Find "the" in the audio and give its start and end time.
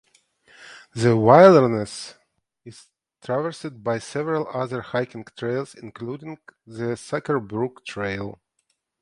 0.95-1.15, 6.65-6.97